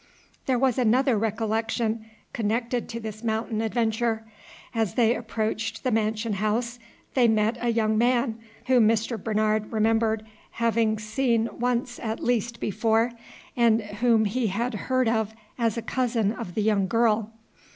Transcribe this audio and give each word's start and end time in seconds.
There 0.47 0.57
was 0.57 0.79
another 0.79 1.15
recollection 1.15 2.05
connected 2.33 2.91
with 2.91 3.03
this 3.03 3.23
mountain 3.23 3.61
adventure. 3.61 4.23
As 4.73 4.95
they 4.95 5.13
approached 5.15 5.83
the 5.83 5.91
mansion 5.91 6.33
house, 6.33 6.79
they 7.13 7.27
met 7.27 7.59
a 7.63 7.69
young 7.71 7.99
man, 7.99 8.39
whom 8.65 8.87
Mr. 8.87 9.23
Bernard 9.23 9.71
remembered 9.71 10.25
having 10.53 10.97
seen 10.97 11.47
once 11.53 11.99
at 11.99 12.19
least 12.19 12.59
before, 12.59 13.11
and 13.55 13.83
whom 13.99 14.25
he 14.25 14.47
had 14.47 14.73
heard 14.73 15.07
of 15.07 15.35
as 15.59 15.77
a 15.77 15.83
cousin 15.83 16.31
of 16.31 16.55
the 16.55 16.63
young 16.63 16.87
girl. 16.87 17.31